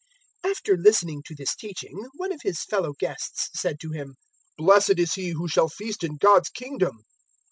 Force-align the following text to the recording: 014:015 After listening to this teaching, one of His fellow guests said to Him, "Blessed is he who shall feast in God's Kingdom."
014:015 0.43 0.51
After 0.51 0.77
listening 0.77 1.21
to 1.27 1.35
this 1.35 1.55
teaching, 1.55 2.07
one 2.17 2.31
of 2.31 2.41
His 2.41 2.63
fellow 2.63 2.93
guests 2.97 3.51
said 3.53 3.79
to 3.81 3.91
Him, 3.91 4.15
"Blessed 4.57 4.97
is 4.97 5.13
he 5.13 5.29
who 5.29 5.47
shall 5.47 5.69
feast 5.69 6.03
in 6.03 6.17
God's 6.17 6.49
Kingdom." 6.49 7.03